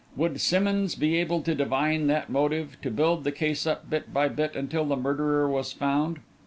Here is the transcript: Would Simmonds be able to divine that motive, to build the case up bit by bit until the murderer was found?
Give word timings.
Would 0.15 0.41
Simmonds 0.41 0.95
be 0.95 1.15
able 1.17 1.43
to 1.43 1.53
divine 1.53 2.07
that 2.07 2.27
motive, 2.27 2.75
to 2.81 2.89
build 2.89 3.23
the 3.23 3.31
case 3.31 3.67
up 3.67 3.87
bit 3.87 4.11
by 4.11 4.29
bit 4.29 4.55
until 4.55 4.83
the 4.85 4.95
murderer 4.97 5.47
was 5.47 5.73
found? 5.73 6.17